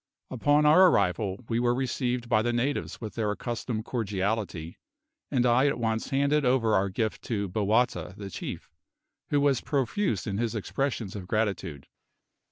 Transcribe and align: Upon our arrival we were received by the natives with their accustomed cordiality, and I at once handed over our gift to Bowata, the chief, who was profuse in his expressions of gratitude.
Upon 0.31 0.65
our 0.65 0.87
arrival 0.87 1.45
we 1.47 1.59
were 1.59 1.75
received 1.75 2.27
by 2.27 2.41
the 2.41 2.51
natives 2.51 2.99
with 2.99 3.13
their 3.13 3.29
accustomed 3.29 3.85
cordiality, 3.85 4.79
and 5.29 5.45
I 5.45 5.67
at 5.67 5.77
once 5.77 6.09
handed 6.09 6.43
over 6.43 6.73
our 6.73 6.89
gift 6.89 7.21
to 7.25 7.47
Bowata, 7.47 8.15
the 8.17 8.31
chief, 8.31 8.71
who 9.29 9.39
was 9.39 9.61
profuse 9.61 10.25
in 10.25 10.39
his 10.39 10.55
expressions 10.55 11.15
of 11.15 11.27
gratitude. 11.27 11.85